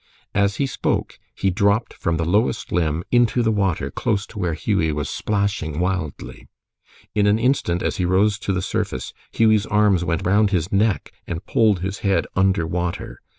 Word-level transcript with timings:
As 0.33 0.55
he 0.55 0.65
spoke, 0.65 1.19
he 1.35 1.51
dropped 1.51 1.93
from 1.93 2.17
the 2.17 2.25
lowest 2.25 2.71
limb 2.71 3.03
into 3.11 3.43
the 3.43 3.51
water 3.51 3.91
close 3.91 4.25
to 4.25 4.39
where 4.39 4.55
Hughie 4.55 4.91
was 4.91 5.11
splashing 5.11 5.79
wildly. 5.79 6.47
In 7.13 7.27
an 7.27 7.37
instant, 7.37 7.83
as 7.83 7.97
he 7.97 8.05
rose 8.05 8.39
to 8.39 8.51
the 8.51 8.63
surface, 8.63 9.13
Hughie's 9.31 9.67
arms 9.67 10.03
went 10.03 10.25
round 10.25 10.49
his 10.49 10.71
neck 10.71 11.13
and 11.27 11.45
pulled 11.45 11.81
his 11.81 11.99
head 11.99 12.25
under 12.35 12.65
water. 12.65 13.21